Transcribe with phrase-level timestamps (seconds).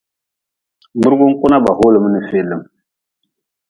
[1.01, 2.61] Burgun kuna ba hoolm n feelm.